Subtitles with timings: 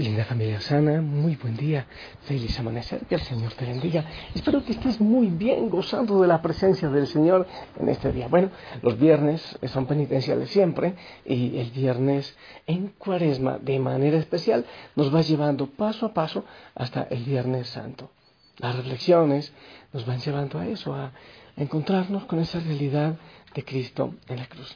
[0.00, 1.86] Linda familia sana, muy buen día,
[2.22, 4.02] feliz amanecer, que el Señor te bendiga.
[4.34, 7.46] Espero que estés muy bien gozando de la presencia del Señor
[7.78, 8.26] en este día.
[8.26, 8.50] Bueno,
[8.80, 10.94] los viernes son penitenciales siempre
[11.26, 12.34] y el viernes
[12.66, 14.64] en cuaresma de manera especial
[14.96, 18.10] nos va llevando paso a paso hasta el viernes santo.
[18.56, 19.52] Las reflexiones
[19.92, 21.12] nos van llevando a eso, a
[21.58, 23.16] encontrarnos con esa realidad
[23.54, 24.74] de Cristo en la cruz.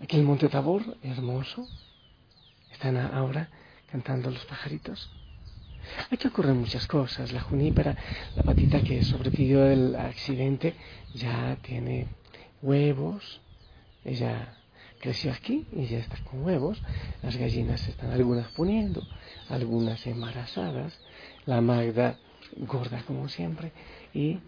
[0.00, 1.66] Aquí el Monte Tabor, hermoso,
[2.72, 3.50] están ahora
[3.92, 5.10] cantando los pajaritos.
[6.10, 7.32] Aquí ocurren muchas cosas.
[7.32, 7.96] La junípera,
[8.34, 10.74] la patita que sobrevivió el accidente,
[11.14, 12.06] ya tiene
[12.62, 13.40] huevos.
[14.04, 14.56] Ella
[15.00, 16.80] creció aquí y ya está con huevos.
[17.22, 19.06] Las gallinas están algunas poniendo,
[19.50, 20.98] algunas embarazadas.
[21.44, 22.18] La Magda
[22.56, 23.72] gorda como siempre.
[24.14, 24.38] Y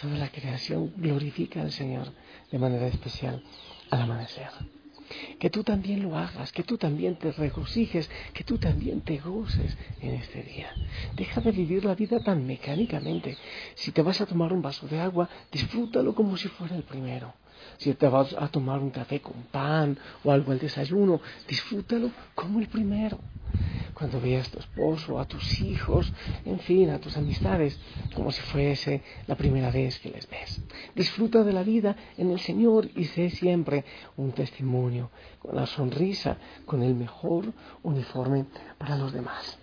[0.00, 2.12] toda la creación glorifica al Señor
[2.50, 3.44] de manera especial
[3.90, 4.48] al amanecer
[5.38, 9.76] que tú también lo hagas, que tú también te regocijes, que tú también te goces
[10.00, 10.68] en este día.
[11.16, 13.36] Deja de vivir la vida tan mecánicamente.
[13.74, 17.34] Si te vas a tomar un vaso de agua, disfrútalo como si fuera el primero.
[17.78, 22.60] Si te vas a tomar un café con pan o algo al desayuno, disfrútalo como
[22.60, 23.18] el primero
[23.94, 26.12] cuando veas a tu esposo, a tus hijos,
[26.44, 27.78] en fin, a tus amistades,
[28.14, 30.60] como si fuese la primera vez que les ves.
[30.94, 33.84] Disfruta de la vida en el Señor y sé siempre
[34.16, 38.46] un testimonio, con la sonrisa, con el mejor uniforme
[38.78, 39.58] para los demás.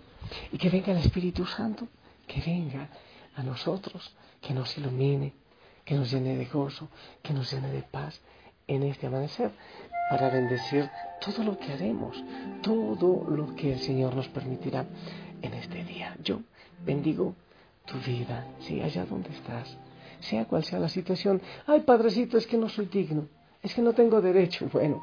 [0.50, 1.86] Y que venga el Espíritu Santo,
[2.26, 2.88] que venga
[3.34, 5.34] a nosotros, que nos ilumine,
[5.84, 6.88] que nos llene de gozo,
[7.22, 8.20] que nos llene de paz
[8.66, 9.50] en este amanecer
[10.12, 10.90] para bendecir
[11.24, 12.22] todo lo que haremos,
[12.60, 14.84] todo lo que el Señor nos permitirá
[15.40, 16.14] en este día.
[16.22, 16.40] Yo
[16.84, 17.34] bendigo
[17.86, 19.74] tu vida, si allá donde estás,
[20.20, 21.40] sea cual sea la situación.
[21.66, 23.26] Ay, Padrecito, es que no soy digno,
[23.62, 24.68] es que no tengo derecho.
[24.70, 25.02] Bueno,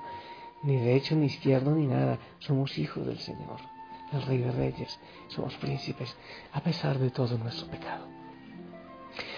[0.61, 2.19] ni derecho, ni izquierdo, ni nada.
[2.37, 3.57] Somos hijos del Señor,
[4.13, 4.99] el Rey de Reyes,
[5.29, 6.15] somos príncipes,
[6.53, 8.05] a pesar de todo nuestro pecado.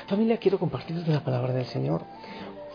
[0.08, 2.04] Familia, quiero compartir la palabra del Señor.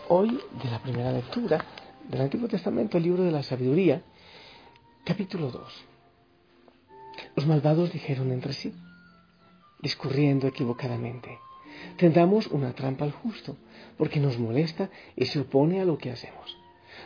[0.08, 1.62] Hoy, de la primera lectura,
[2.08, 4.02] del Antiguo Testamento, el libro de la sabiduría,
[5.04, 5.84] capítulo 2.
[7.34, 8.72] Los malvados dijeron entre sí,
[9.82, 11.38] discurriendo equivocadamente,
[11.96, 13.56] tendamos una trampa al justo,
[13.96, 16.56] porque nos molesta y se opone a lo que hacemos.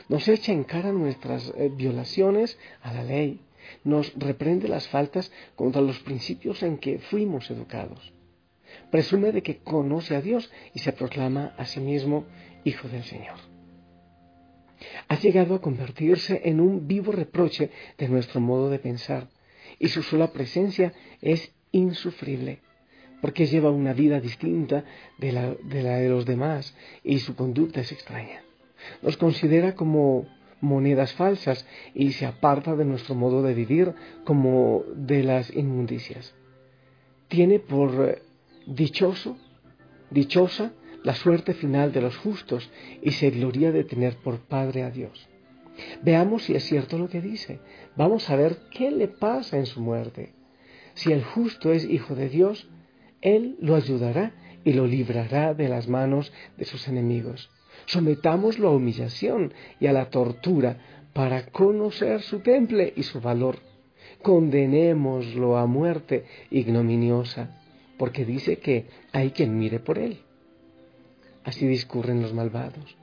[0.08, 3.40] Nos echa en cara nuestras eh, violaciones a la ley,
[3.84, 8.12] nos reprende las faltas contra los principios en que fuimos educados.
[8.90, 12.24] Presume de que conoce a Dios y se proclama a sí mismo
[12.64, 13.49] Hijo del Señor
[15.08, 19.28] ha llegado a convertirse en un vivo reproche de nuestro modo de pensar
[19.78, 22.60] y su sola presencia es insufrible
[23.20, 24.84] porque lleva una vida distinta
[25.18, 26.74] de la, de la de los demás
[27.04, 28.42] y su conducta es extraña.
[29.02, 30.26] Nos considera como
[30.60, 36.34] monedas falsas y se aparta de nuestro modo de vivir como de las inmundicias.
[37.28, 38.22] Tiene por
[38.66, 39.36] dichoso,
[40.10, 40.72] dichosa
[41.02, 42.70] la suerte final de los justos
[43.02, 45.28] y se gloria de tener por Padre a Dios.
[46.02, 47.60] Veamos si es cierto lo que dice.
[47.96, 50.32] Vamos a ver qué le pasa en su muerte.
[50.94, 52.68] Si el justo es hijo de Dios,
[53.22, 54.32] Él lo ayudará
[54.64, 57.50] y lo librará de las manos de sus enemigos.
[57.86, 60.78] Sometámoslo a humillación y a la tortura
[61.12, 63.58] para conocer su temple y su valor.
[64.22, 67.58] Condenémoslo a muerte ignominiosa,
[67.96, 70.20] porque dice que hay quien mire por él.
[71.50, 72.96] Así discurren los malvados,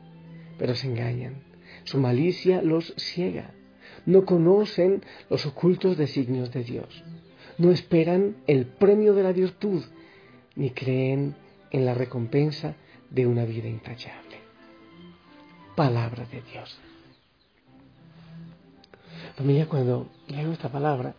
[0.58, 1.44] pero se engañan.
[1.84, 3.52] Su malicia los ciega.
[4.06, 7.04] No conocen los ocultos designios de Dios.
[7.58, 9.84] No esperan el premio de la virtud,
[10.56, 11.36] ni creen
[11.72, 12.76] en la recompensa
[13.10, 14.38] de una vida intachable.
[15.76, 16.80] Palabra de Dios.
[19.36, 21.16] Familia, cuando leo esta palabra,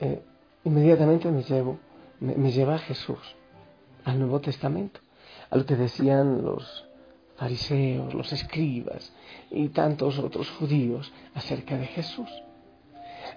[0.00, 0.20] eh,
[0.64, 1.78] inmediatamente me, llevo,
[2.20, 3.20] me lleva a Jesús,
[4.04, 5.00] al Nuevo Testamento
[5.50, 6.86] a lo que decían los
[7.36, 9.12] fariseos, los escribas
[9.50, 12.28] y tantos otros judíos acerca de Jesús,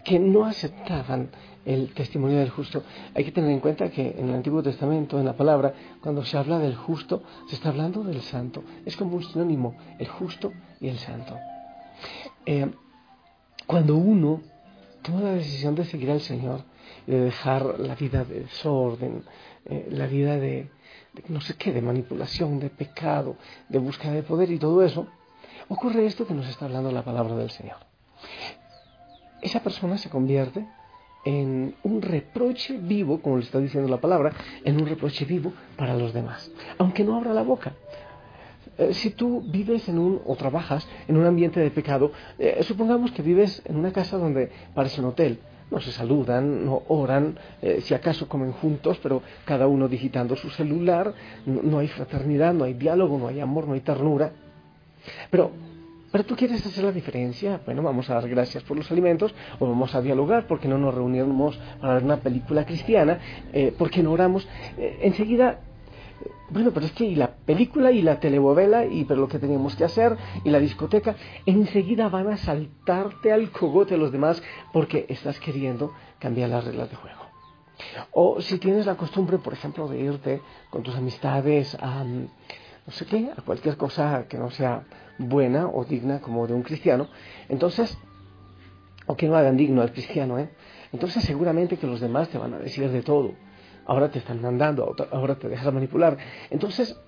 [0.03, 1.29] que no aceptaban
[1.65, 2.83] el testimonio del justo.
[3.15, 6.37] Hay que tener en cuenta que en el Antiguo Testamento, en la palabra, cuando se
[6.37, 8.63] habla del justo, se está hablando del santo.
[8.85, 10.51] Es como un sinónimo, el justo
[10.81, 11.37] y el santo.
[12.45, 12.69] Eh,
[13.65, 14.41] cuando uno
[15.01, 16.61] toma la decisión de seguir al Señor
[17.07, 19.23] de dejar la vida de desorden,
[19.65, 20.69] eh, la vida de,
[21.27, 23.35] no sé qué, de manipulación, de pecado,
[23.69, 25.07] de búsqueda de poder y todo eso,
[25.69, 27.77] ocurre esto que nos está hablando la palabra del Señor.
[29.41, 30.65] Esa persona se convierte
[31.25, 34.33] en un reproche vivo, como le está diciendo la palabra,
[34.63, 37.73] en un reproche vivo para los demás, aunque no abra la boca.
[38.77, 43.11] Eh, si tú vives en un, o trabajas en un ambiente de pecado, eh, supongamos
[43.11, 45.39] que vives en una casa donde parece un hotel,
[45.73, 50.51] no se saludan, no oran, eh, si acaso comen juntos, pero cada uno digitando su
[50.51, 51.13] celular,
[51.45, 54.31] no, hay fraternidad, no hay diálogo, no hay amor, no hay ternura.
[55.29, 55.51] Pero
[56.11, 57.59] pero tú quieres hacer la diferencia.
[57.65, 60.93] Bueno, vamos a dar gracias por los alimentos o vamos a dialogar porque no nos
[60.93, 63.17] reunimos para ver una película cristiana,
[63.51, 64.47] eh, porque no oramos.
[64.77, 65.61] Eh, enseguida,
[66.49, 69.75] bueno, pero es que y la película y la telenovela y pero lo que teníamos
[69.75, 71.15] que hacer y la discoteca,
[71.45, 76.95] enseguida van a saltarte al cogote los demás porque estás queriendo cambiar las reglas de
[76.95, 77.23] juego.
[78.11, 82.03] O si tienes la costumbre, por ejemplo, de irte con tus amistades a
[82.85, 84.83] no sé qué, a cualquier cosa que no sea
[85.17, 87.07] buena o digna como de un cristiano,
[87.49, 87.97] entonces,
[89.07, 90.49] o que no hagan digno al cristiano, ¿eh?
[90.91, 93.33] entonces seguramente que los demás te van a decir de todo.
[93.85, 96.17] Ahora te están mandando, ahora te dejas manipular.
[96.49, 96.99] Entonces,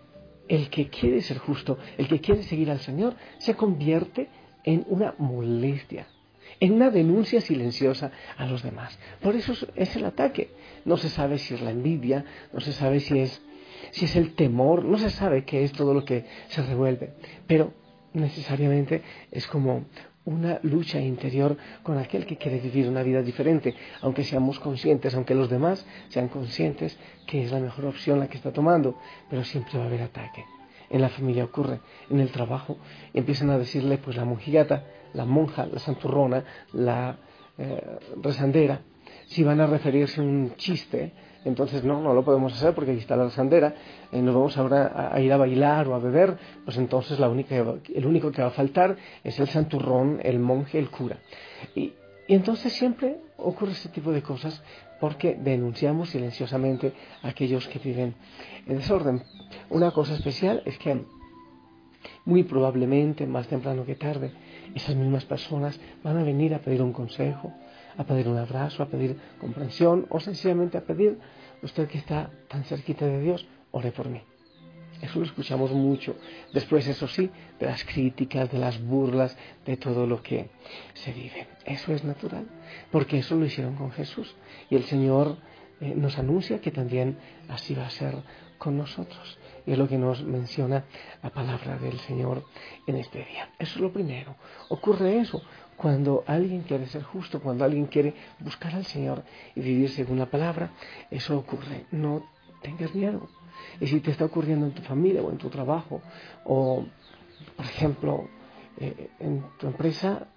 [0.47, 4.29] el que quiere ser justo, el que quiere seguir al Señor, se convierte
[4.63, 6.07] en una molestia,
[6.59, 8.97] en una denuncia silenciosa a los demás.
[9.21, 10.51] Por eso es el ataque.
[10.85, 13.41] No se sabe si es la envidia, no se sabe si es
[13.91, 17.13] si es el temor, no se sabe qué es todo lo que se revuelve,
[17.47, 17.73] pero
[18.13, 19.85] necesariamente es como
[20.25, 25.35] una lucha interior con aquel que quiere vivir una vida diferente, aunque seamos conscientes, aunque
[25.35, 28.97] los demás sean conscientes que es la mejor opción la que está tomando,
[29.29, 30.43] pero siempre va a haber ataque.
[30.89, 31.79] En la familia ocurre,
[32.09, 32.77] en el trabajo
[33.13, 34.83] empiezan a decirle pues la monjigata,
[35.13, 36.43] la monja, la santurrona,
[36.73, 37.17] la
[37.57, 38.81] eh, rezandera,
[39.27, 41.11] si van a referirse a un chiste,
[41.45, 43.75] entonces no, no lo podemos hacer porque aquí está la sandera,
[44.11, 47.55] eh, nos vamos ahora a, ir a bailar o a beber, pues entonces la única,
[47.55, 51.17] el único que va a faltar es el santurrón, el monje, el cura.
[51.75, 51.93] Y,
[52.27, 54.63] y entonces siempre ocurre este tipo de cosas
[54.99, 58.15] porque denunciamos silenciosamente a aquellos que viven
[58.65, 59.21] en desorden.
[59.69, 61.05] Una cosa especial es que
[62.25, 64.31] muy probablemente, más temprano que tarde,
[64.73, 67.53] esas mismas personas van a venir a pedir un consejo,
[67.97, 71.19] a pedir un abrazo, a pedir comprensión o sencillamente a pedir,
[71.61, 74.21] usted que está tan cerquita de Dios, ore por mí.
[75.01, 76.15] Eso lo escuchamos mucho.
[76.53, 80.49] Después, eso sí, de las críticas, de las burlas, de todo lo que
[80.93, 81.47] se vive.
[81.65, 82.47] Eso es natural,
[82.91, 84.35] porque eso lo hicieron con Jesús.
[84.69, 85.37] Y el Señor
[85.81, 87.17] eh, nos anuncia que también
[87.49, 88.15] así va a ser
[88.57, 89.37] con nosotros.
[89.65, 90.85] Y es lo que nos menciona
[91.21, 92.45] la palabra del Señor
[92.87, 93.49] en este día.
[93.59, 94.35] Eso es lo primero.
[94.69, 95.41] Ocurre eso
[95.77, 99.23] cuando alguien quiere ser justo, cuando alguien quiere buscar al Señor
[99.55, 100.71] y vivir según la palabra.
[101.11, 101.85] Eso ocurre.
[101.91, 102.25] No
[102.61, 103.27] tengas miedo.
[103.79, 106.01] Y si te está ocurriendo en tu familia o en tu trabajo,
[106.45, 106.85] o
[107.55, 108.27] por ejemplo,
[108.77, 110.27] eh, en tu empresa,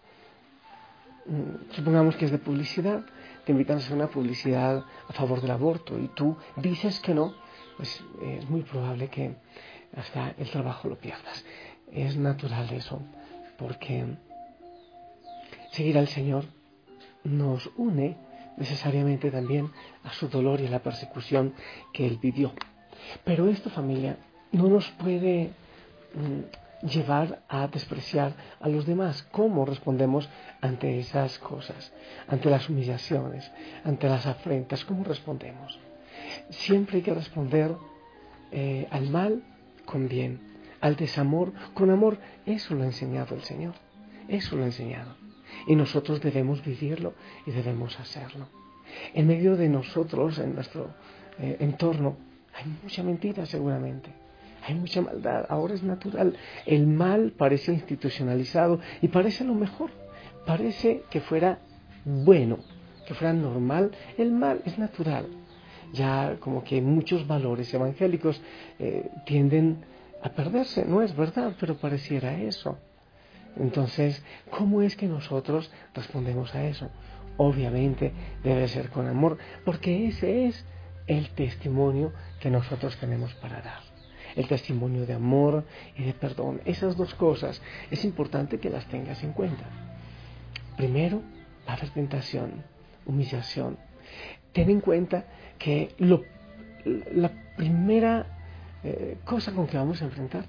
[1.27, 3.05] mm, supongamos que es de publicidad,
[3.45, 7.35] te invitan a hacer una publicidad a favor del aborto y tú dices que no,
[7.77, 9.37] pues es muy probable que
[9.97, 11.45] hasta el trabajo lo pierdas.
[11.91, 13.01] Es natural eso,
[13.57, 14.05] porque
[15.71, 16.45] seguir al Señor
[17.25, 18.17] nos une
[18.57, 19.71] necesariamente también
[20.05, 21.55] a su dolor y a la persecución
[21.93, 22.53] que Él vivió.
[23.25, 24.19] Pero esto, familia,
[24.53, 25.51] no nos puede
[26.15, 29.23] mm, llevar a despreciar a los demás.
[29.31, 30.29] ¿Cómo respondemos
[30.61, 31.93] ante esas cosas?
[32.27, 33.51] Ante las humillaciones,
[33.85, 35.79] ante las afrentas, ¿cómo respondemos?
[36.51, 37.75] Siempre hay que responder
[38.51, 39.43] eh, al mal
[39.85, 40.41] con bien,
[40.81, 42.19] al desamor con amor.
[42.45, 43.75] Eso lo ha enseñado el Señor.
[44.29, 45.28] Eso lo ha enseñado.
[45.67, 47.15] Y nosotros debemos vivirlo
[47.47, 48.49] y debemos hacerlo.
[49.15, 50.91] En medio de nosotros, en nuestro
[51.39, 52.17] eh, entorno,
[52.55, 54.11] hay mucha mentira seguramente.
[54.67, 55.47] Hay mucha maldad.
[55.49, 56.37] Ahora es natural.
[56.67, 59.91] El mal parece institucionalizado y parece lo mejor.
[60.47, 61.59] Parece que fuera
[62.05, 62.59] bueno,
[63.07, 63.93] que fuera normal.
[64.17, 65.27] El mal es natural.
[65.93, 68.41] Ya como que muchos valores evangélicos
[68.79, 69.85] eh, tienden
[70.23, 70.85] a perderse.
[70.85, 72.79] No es verdad, pero pareciera eso.
[73.59, 76.91] Entonces, ¿cómo es que nosotros respondemos a eso?
[77.37, 78.13] Obviamente
[78.43, 80.65] debe ser con amor, porque ese es
[81.07, 83.89] el testimonio que nosotros tenemos para dar.
[84.37, 85.65] el testimonio de amor
[85.97, 86.61] y de perdón.
[86.65, 87.61] Esas dos cosas
[87.91, 89.65] es importante que las tengas en cuenta.
[90.77, 91.23] Primero,
[91.69, 92.63] va a tentación,
[93.05, 93.79] humillación.
[94.53, 95.25] Ten en cuenta
[95.59, 96.23] que lo,
[96.85, 98.39] la primera
[98.85, 100.45] eh, cosa con que vamos a enfrentar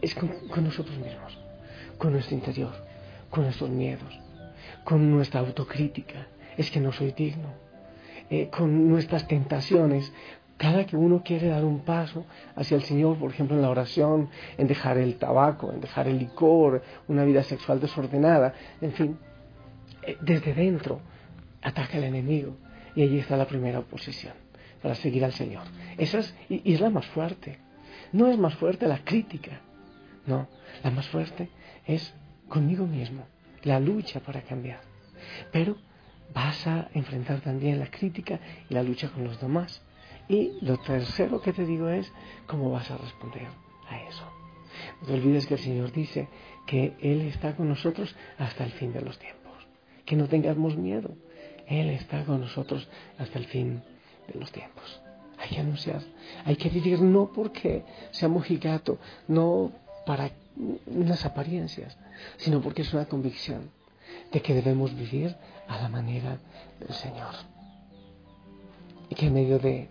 [0.00, 1.38] es con, nosotros mismos,
[2.02, 2.72] con nuestro interior,
[3.30, 4.18] con nuestros miedos,
[4.82, 6.26] con nuestra autocrítica.
[6.56, 7.54] Es que no soy digno.
[8.28, 10.12] Eh, con nuestras tentaciones,
[10.56, 14.30] cada que uno quiere dar un paso hacia el Señor, por ejemplo en la oración,
[14.58, 19.18] en dejar el tabaco, en dejar el licor, una vida sexual desordenada, en fin,
[20.02, 21.00] eh, desde dentro
[21.62, 22.56] ataca el enemigo
[22.96, 24.34] y allí está la primera oposición
[24.82, 25.62] para seguir al Señor.
[25.96, 26.34] Esa es,
[26.80, 27.58] la más fuerte.
[28.10, 29.60] No es más fuerte la crítica,
[30.26, 30.48] no,
[30.82, 31.48] la más fuerte
[31.86, 32.14] es
[32.48, 33.26] conmigo mismo,
[33.62, 34.80] la lucha para cambiar.
[35.50, 35.76] Pero
[36.32, 39.82] vas a enfrentar también la crítica y la lucha con los demás.
[40.28, 42.12] Y lo tercero que te digo es
[42.46, 43.48] cómo vas a responder
[43.88, 44.24] a eso.
[45.00, 46.28] No te olvides que el Señor dice
[46.66, 49.42] que Él está con nosotros hasta el fin de los tiempos.
[50.04, 51.16] Que no tengamos miedo.
[51.66, 52.88] Él está con nosotros
[53.18, 53.82] hasta el fin
[54.32, 55.00] de los tiempos.
[55.38, 56.02] Hay que anunciar,
[56.44, 59.72] hay que vivir no porque sea mojigato, no
[60.06, 60.30] para
[60.86, 61.96] unas apariencias,
[62.36, 63.70] sino porque es una convicción
[64.30, 65.36] de que debemos vivir
[65.68, 66.38] a la manera
[66.80, 67.34] del Señor.
[69.08, 69.88] Y que en medio de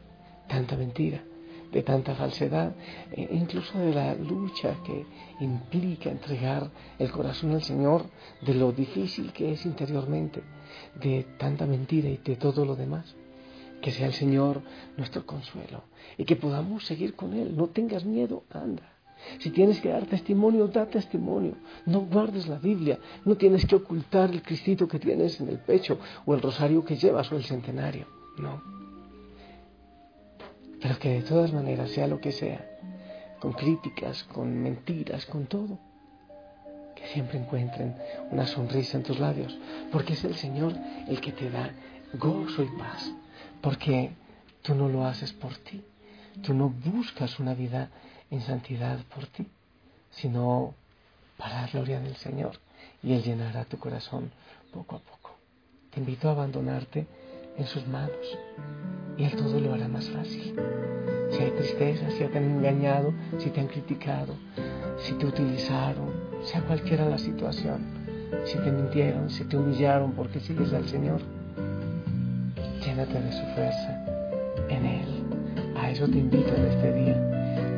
[0.48, 1.24] tanta mentira,
[1.72, 2.74] de tanta falsedad,
[3.12, 5.06] e incluso de la lucha que
[5.40, 8.06] implica entregar el corazón al Señor,
[8.42, 10.44] de lo difícil que es interiormente,
[11.02, 13.16] de tanta mentira y de todo lo demás,
[13.82, 14.62] que sea el Señor
[14.98, 15.84] nuestro consuelo
[16.18, 17.56] y que podamos seguir con Él.
[17.56, 18.91] No tengas miedo, anda.
[19.40, 21.56] Si tienes que dar testimonio, da testimonio.
[21.86, 23.00] No guardes la Biblia.
[23.26, 26.96] No tienes que ocultar el cristito que tienes en el pecho o el rosario que
[26.96, 28.08] llevas o el centenario.
[28.38, 28.62] No.
[30.82, 32.66] Pero que de todas maneras, sea lo que sea,
[33.40, 35.78] con críticas, con mentiras, con todo,
[36.96, 37.96] que siempre encuentren
[38.32, 39.58] una sonrisa en tus labios,
[39.92, 40.74] porque es el Señor
[41.08, 41.72] el que te da
[42.14, 43.12] gozo y paz,
[43.62, 44.12] porque
[44.62, 45.84] tú no lo haces por ti,
[46.42, 47.90] tú no buscas una vida
[48.32, 49.48] en santidad por ti,
[50.10, 50.74] sino
[51.38, 52.54] para la gloria del Señor,
[53.04, 54.32] y Él llenará tu corazón
[54.74, 55.36] poco a poco.
[55.92, 57.06] Te invito a abandonarte
[57.58, 58.38] en sus manos
[59.18, 60.56] y Él todo lo hará más fácil.
[61.32, 64.36] Si hay tristeza, si te han engañado, si te han criticado,
[64.98, 66.12] si te utilizaron,
[66.44, 67.82] sea cualquiera la situación,
[68.46, 71.22] si te mintieron, si te humillaron porque sigues al Señor,
[72.84, 74.06] llénate de su fuerza
[74.70, 75.76] en Él.
[75.78, 77.31] A eso te invito en este día.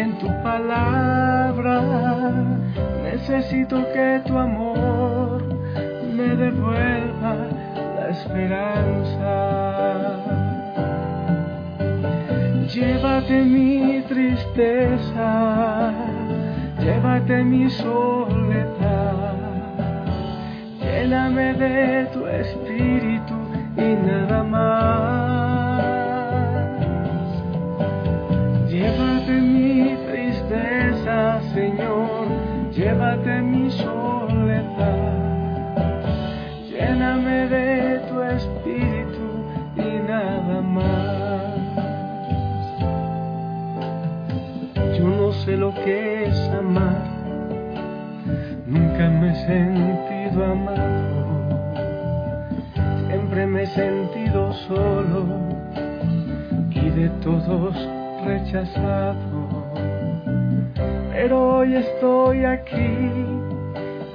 [0.00, 1.76] en tu palabra.
[3.02, 5.42] Necesito que tu amor
[6.16, 7.34] me devuelva
[7.96, 9.34] la esperanza.
[12.72, 15.30] Llévate mi tristeza
[16.90, 19.34] llévate mi soledad,
[20.80, 23.34] lléname de tu espíritu
[23.76, 25.19] y nada más.
[45.84, 47.04] Que es amar,
[48.66, 51.50] nunca me he sentido amado,
[53.08, 55.26] siempre me he sentido solo
[56.70, 57.74] y de todos
[58.24, 59.40] rechazado.
[61.12, 63.10] Pero hoy estoy aquí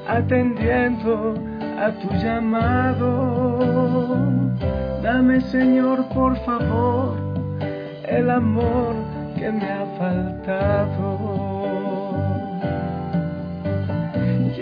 [0.07, 1.35] atendiendo
[1.79, 3.59] a tu llamado.
[5.03, 7.17] Dame Señor, por favor,
[8.07, 8.95] el amor
[9.37, 11.04] que me ha faltado.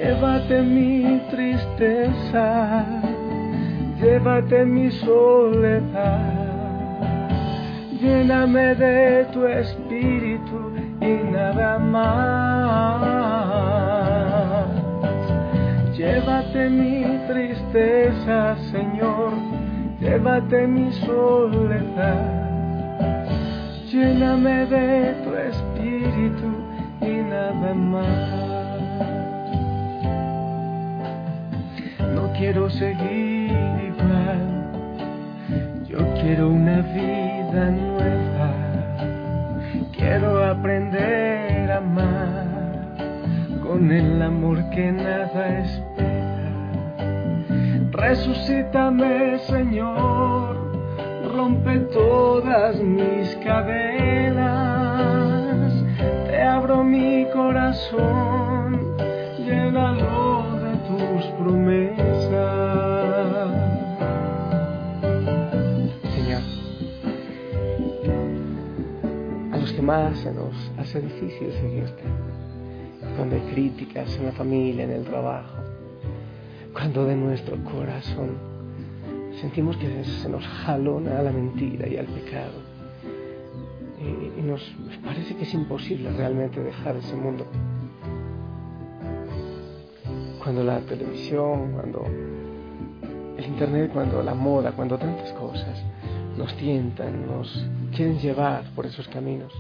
[0.04, 2.84] Llévate mi tristeza,
[4.02, 6.20] llévate mi soledad,
[8.02, 13.14] lléname de tu espíritu y nada más.
[15.96, 19.32] Llévate mi tristeza, Señor,
[20.02, 22.44] llévate mi soledad.
[23.90, 26.52] Lléname de tu espíritu
[27.00, 28.33] y nada más.
[32.44, 33.52] Quiero seguir
[33.88, 34.44] igual,
[35.88, 38.52] yo quiero una vida nueva.
[39.98, 42.98] Quiero aprender a amar
[43.66, 46.52] con el amor que nada espera.
[47.94, 50.58] Resucítame, Señor
[51.34, 54.84] rompe todas mis cadenas.
[56.28, 58.98] Te abro mi corazón,
[59.40, 62.03] llénalo de tus promesas.
[69.84, 72.04] Más se nos hace difícil seguirte,
[73.18, 75.58] cuando hay críticas en la familia, en el trabajo,
[76.74, 78.38] cuando de nuestro corazón
[79.42, 82.74] sentimos que se nos jalona a la mentira y al pecado.
[84.00, 84.62] Y, nos
[85.06, 87.46] parece que es imposible realmente dejar ese mundo.
[90.44, 92.06] Cuando la televisión, cuando
[93.38, 95.82] el internet, cuando la moda, cuando tantas cosas
[96.38, 99.54] nos tientan, nos quieren llevar por esos caminos.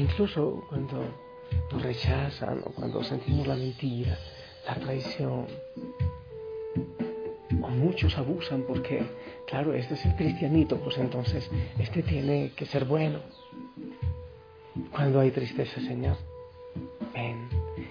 [0.00, 1.04] Incluso cuando
[1.70, 4.16] nos rechazan o cuando sentimos la mentira,
[4.66, 5.46] la traición,
[7.68, 9.02] muchos abusan porque,
[9.46, 13.20] claro, este es el cristianito, pues entonces este tiene que ser bueno.
[14.90, 16.16] Cuando hay tristeza, Señor,
[17.12, 17.50] ven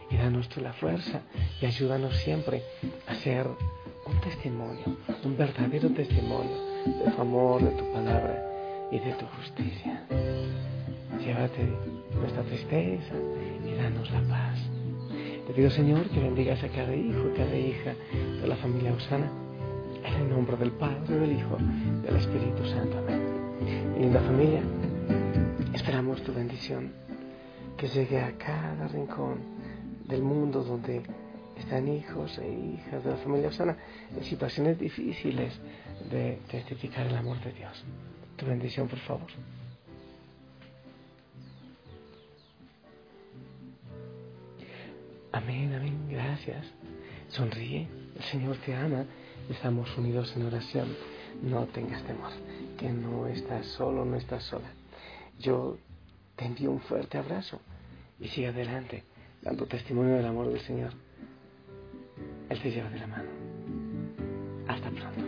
[0.10, 1.22] y danos tú la fuerza
[1.62, 2.64] y ayúdanos siempre
[3.06, 3.46] a ser
[4.06, 10.08] un testimonio, un verdadero testimonio de tu amor, de tu palabra y de tu justicia.
[11.24, 13.14] Llévate nuestra tristeza
[13.66, 14.60] y danos la paz.
[15.48, 17.94] Te pido, Señor, que bendigas a cada hijo, cada hija
[18.42, 19.32] de la familia Osana
[20.04, 21.58] en el nombre del Padre, del Hijo,
[22.04, 22.98] del Espíritu Santo.
[22.98, 23.20] Amén.
[24.00, 24.62] linda familia,
[25.74, 26.92] esperamos tu bendición
[27.78, 29.40] que llegue a cada rincón
[30.08, 31.02] del mundo donde
[31.58, 33.78] están hijos e hijas de la familia sana
[34.16, 35.54] en situaciones difíciles
[36.10, 37.84] de testificar el amor de Dios.
[38.38, 39.28] Tu bendición, por favor.
[45.40, 46.66] Amén, amén, gracias.
[47.30, 49.06] Sonríe, el Señor te ama
[49.50, 50.90] estamos unidos en oración,
[51.42, 52.32] no tengas temor,
[52.78, 54.70] que no estás solo, no estás sola.
[55.40, 55.78] Yo
[56.36, 57.62] te envío un fuerte abrazo
[58.20, 59.06] y sigue adelante,
[59.42, 60.92] dando testimonio del amor del Señor.
[62.50, 63.30] Él te lleva de la mano.
[64.68, 65.22] Hasta pronto.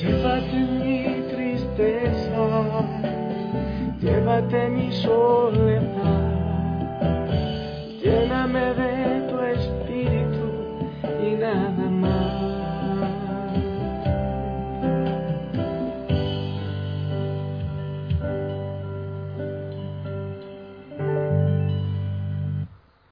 [0.00, 2.84] Llévate mi tristeza,
[4.00, 5.75] llévate mi soledad